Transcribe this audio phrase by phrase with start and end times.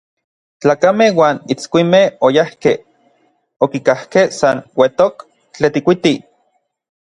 [0.65, 2.75] Tlakamej uan itskuimej oyajkej,
[3.65, 5.13] okikajkej san uetok
[5.61, 6.15] Tetlikuiti.